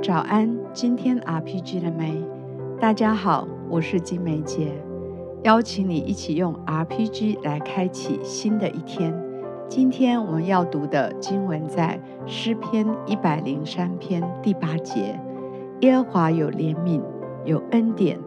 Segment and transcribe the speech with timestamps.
[0.00, 2.22] 早安，今天 RPG 了没？
[2.80, 4.72] 大家好，我是金梅姐，
[5.42, 9.12] 邀请你一起用 RPG 来开启新的一天。
[9.68, 15.18] 今天我们要读的经文在诗篇一百零三篇第八节：
[15.80, 17.02] 耶和华有怜悯，
[17.44, 18.18] 有恩典，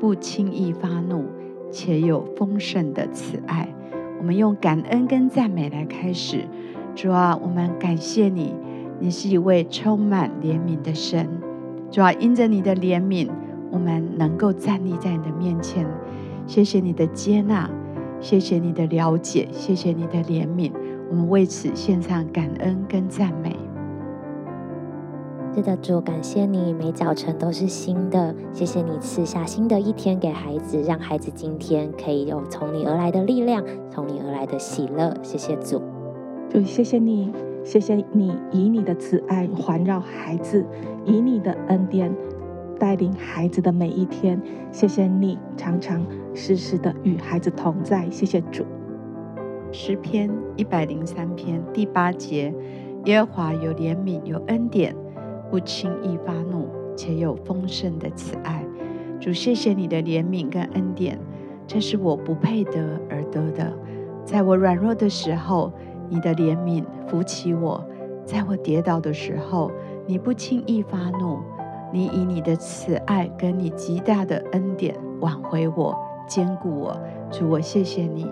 [0.00, 1.26] 不轻易发怒，
[1.70, 3.68] 且有丰盛的慈爱。
[4.18, 6.46] 我们用感恩跟赞美来开始。
[6.94, 8.54] 主啊，我们感谢你。
[9.00, 11.28] 你是一位充满怜悯的神，
[11.90, 13.28] 主要因着你的怜悯，
[13.70, 15.86] 我们能够站立在你的面前。
[16.46, 17.70] 谢谢你的接纳，
[18.20, 20.72] 谢谢你的了解，谢谢你的怜悯。
[21.10, 23.54] 我们为此献上感恩跟赞美。
[25.54, 28.34] 是的，主，感谢你每早晨都是新的。
[28.52, 35.14] 谢谢你赐下新的一天给孩子，让孩子今天可以有从你而来的力量，从你而来的喜乐。
[35.22, 35.82] 谢谢主，
[36.50, 37.32] 主，谢谢你。
[37.64, 40.64] 谢谢你以你的慈爱环绕孩子，
[41.04, 42.10] 以你的恩典
[42.78, 44.40] 带领孩子的每一天。
[44.72, 48.08] 谢谢你常常时时的与孩子同在。
[48.08, 48.64] 谢谢主。
[49.70, 52.54] 诗篇一百零三篇第八节：
[53.04, 54.96] 耶和华有怜悯，有恩典，
[55.50, 58.64] 不轻易发怒，且有丰盛的慈爱。
[59.20, 61.18] 主，谢谢你的怜悯跟恩典，
[61.66, 63.70] 这是我不配得而得的，
[64.24, 65.70] 在我软弱的时候。
[66.08, 67.84] 你的怜悯扶起我，
[68.24, 69.70] 在我跌倒的时候，
[70.06, 71.38] 你不轻易发怒，
[71.92, 76.98] 你以你的慈爱跟你极大的恩典挽回我，坚固我。
[77.30, 78.26] 主，我谢谢你。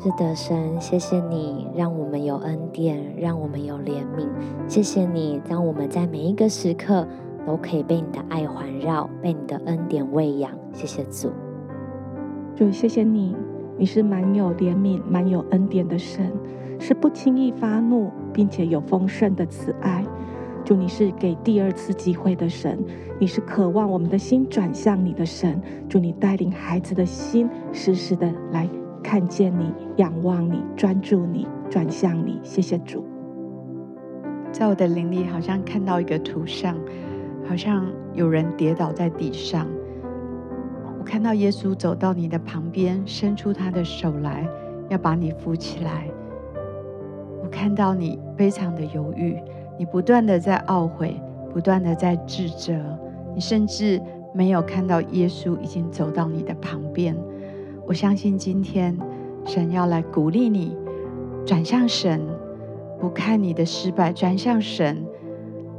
[0.00, 4.28] 是的，神，谢谢你让我们有恩典，让我们有怜悯。
[4.68, 7.04] 谢谢你，让我们在每一个时刻
[7.44, 10.52] 都可以被你的爱环绕，被你的恩典喂养。
[10.72, 11.32] 谢谢主。
[12.54, 13.34] 主，谢谢你。
[13.78, 16.32] 你是满有怜悯、满有恩典的神，
[16.80, 20.04] 是不轻易发怒，并且有丰盛的慈爱。
[20.64, 22.76] 主，你是给第二次机会的神，
[23.20, 25.62] 你是渴望我们的心转向你的神。
[25.88, 28.68] 主，你带领孩子的心，时时的来
[29.00, 32.40] 看见你、仰望你、专注你、转向你。
[32.42, 33.04] 谢谢主。
[34.50, 36.76] 在我的灵里，好像看到一个图像，
[37.46, 39.68] 好像有人跌倒在地上。
[41.08, 44.46] 看到耶稣走到你的旁边，伸出他的手来，
[44.90, 46.06] 要把你扶起来。
[47.42, 49.42] 我看到你非常的犹豫，
[49.78, 51.18] 你不断的在懊悔，
[51.50, 52.74] 不断的在自责，
[53.34, 53.98] 你甚至
[54.34, 57.16] 没有看到耶稣已经走到你的旁边。
[57.86, 58.94] 我相信今天
[59.46, 60.76] 神要来鼓励你，
[61.46, 62.20] 转向神，
[63.00, 65.02] 不看你的失败，转向神。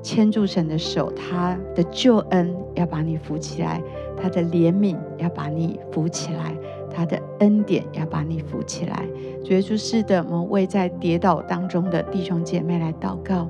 [0.02, 3.82] 牵住神的手，他的救恩要把你扶起来，
[4.16, 6.56] 他的怜悯要把你扶起来，
[6.90, 9.06] 他的恩典要把你扶起来。
[9.44, 13.50] 主耶稣，是的，我们为在跌倒当中的弟兄姐妹来祷告。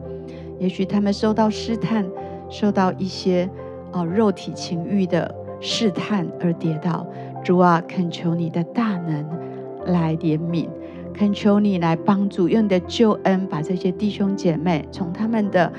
[0.57, 2.05] 也许他们受到试探，
[2.49, 3.49] 受到一些
[3.91, 7.05] 哦肉体情欲的试探而跌倒。
[7.43, 9.25] 主啊，恳求你的大能
[9.85, 10.67] 来怜悯，
[11.13, 15.71] 恳求你来帮助，用你的救恩把这些弟兄姐妹从他们的。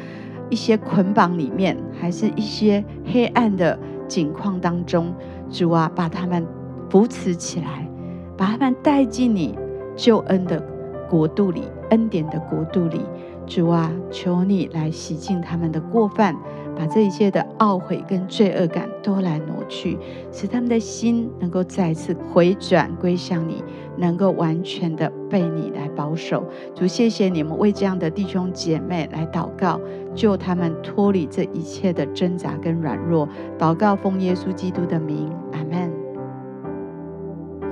[0.50, 5.14] 一些捆绑里面，还是一些黑暗的境况当中，
[5.48, 6.46] 主啊，把他们
[6.90, 7.88] 扶持起来，
[8.36, 9.56] 把他们带进你
[9.96, 10.62] 救恩的
[11.08, 13.00] 国度里，恩典的国度里。
[13.46, 16.36] 主啊，求你来洗净他们的过犯，
[16.76, 19.98] 把这一切的懊悔跟罪恶感都来挪去，
[20.30, 23.64] 使他们的心能够再次回转归向你，
[23.96, 26.44] 能够完全的被你来保守。
[26.76, 29.80] 主，谢谢你们为这样的弟兄姐妹来祷告，
[30.14, 33.28] 救他们脱离这一切的挣扎跟软弱。
[33.58, 35.30] 祷告奉耶稣基督的名，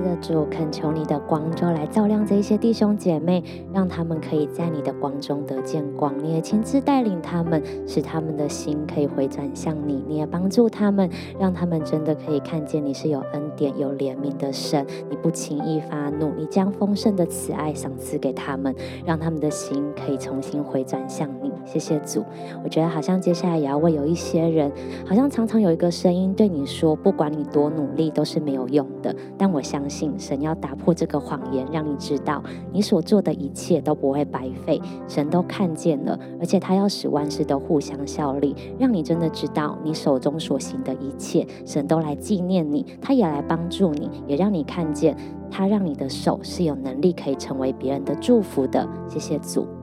[0.02, 3.42] 的主，恳求你的光就来照亮这一些弟兄姐妹，
[3.72, 6.14] 让他们可以在你的光中得见光。
[6.22, 10.04] 你也亲自带领他们，使他们的心可以回转向你。
[10.08, 14.86] 你也帮助他们，让他们真的可以看见你是有恩典、有怜悯的神。
[15.08, 21.50] 你不轻易发怒，你将丰盛的慈爱赏赐给他们，让他们的心可以重新回转向你。
[21.64, 22.24] 谢谢主。
[22.64, 24.72] 我觉得好像接下来也要为有一些人，
[25.06, 29.14] 好像常常有一个声音对你说，不管你多努力都是没有用的。
[29.36, 30.12] 但我相信。
[30.18, 32.42] 神要打破这个谎言，让你知道
[32.72, 34.80] 你所做的一切都不会白费。
[35.06, 45.16] 神都看见了，而且他要使万事都互相效力，让你真的知道你手中所行的一切，神都来纪念你，他也来帮助你，也让你看见
[45.50, 48.88] 他让你的手是有能力可以成为别人的祝福的。
[49.08, 49.77] 谢谢主。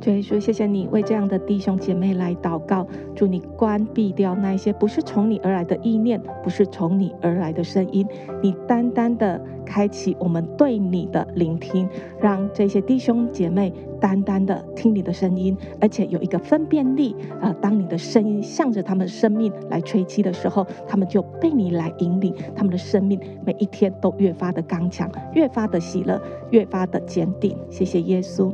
[0.00, 2.86] 主耶稣，谢谢你为这样的弟兄姐妹来祷告，
[3.16, 8.06] 祝你关闭掉那一些不是从你而来的意念，不是从你而来的声音，
[8.40, 11.88] 你单单的开启我们对你的聆听，
[12.20, 17.14] 让这些弟兄姐妹单单的听你的声音，而且有一个分辨力。
[17.40, 27.56] 啊、呃，当你的声音向着他们生命来吹气的时候，他们就被你来引领，他们的生命每一天都越发的刚强，越发的喜乐，越发的坚定。
[27.68, 28.52] 谢谢耶稣。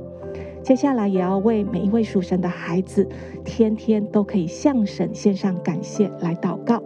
[0.65, 3.07] 接下来也要为每一位属神的孩子，
[3.45, 6.83] 天天都可以向神献上感谢来祷告。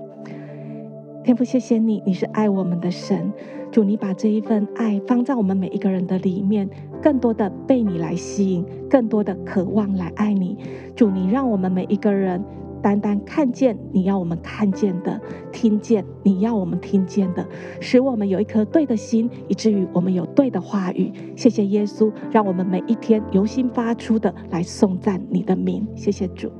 [1.23, 3.33] 天父，谢谢你，你是爱我们的神。
[3.71, 6.69] 主，你把这一份爱放在我们每一个人的里面，
[7.01, 10.59] 更多的被你来吸引，更多的渴望来爱你。
[10.97, 12.43] 主，你让我们每一个人。
[12.83, 15.21] 单单看见你要我们看见的，
[15.53, 17.47] 听见你要我们听见的，
[17.81, 21.13] 使我们有一颗对的心，以至于我们有对的话语。
[21.37, 25.87] 谢谢耶稣，让我们每一天由心发出的来颂赞你的名。
[25.95, 26.51] 谢谢主，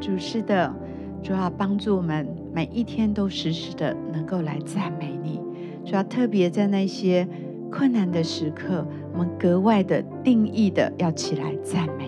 [0.00, 0.74] 主是的，
[1.22, 5.40] 主要帮助我们每一天都时时的能够来赞美你。
[5.84, 7.28] 主要特别在那些
[7.70, 12.03] 困难的时刻，我们格外的定义的要起来赞美。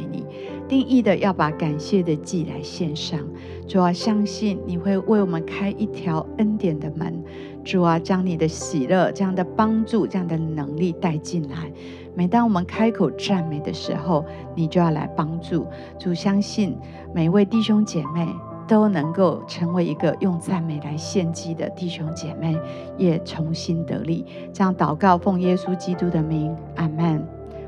[0.69, 3.21] 定义的要把感谢的祭来献上，
[3.69, 7.23] 主啊，相信你会为我们开一条恩典的门，
[7.65, 11.71] 主啊，将你的喜乐、这样的帮助、这样的能力带进来。
[12.15, 14.25] 每当我们开口赞美的时候，
[14.55, 15.67] 你就要来帮助。
[15.99, 16.77] 主，相信
[17.15, 18.27] 每一位弟兄姐妹
[18.67, 22.59] 都能够成为一个用赞美来献祭的弟兄姐妹，
[22.97, 24.25] 也重新得力。
[24.53, 27.25] 这样祷告，奉耶稣基督的名，阿门。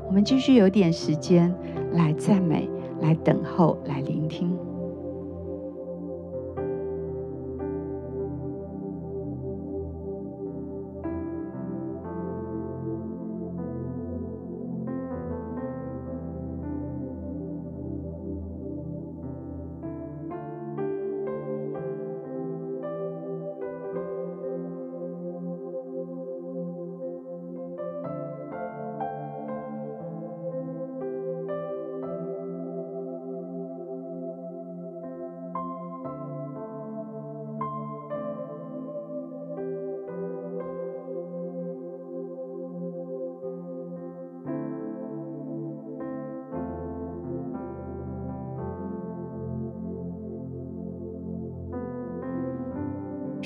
[0.07, 1.53] 我们继续有点时间
[1.93, 2.67] 来赞美。
[3.01, 4.58] 来等候，来聆听。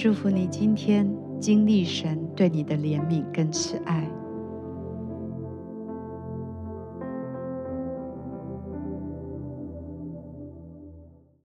[0.03, 1.09] 祝福你今天
[1.39, 4.05] 经历神对你的怜悯跟慈爱。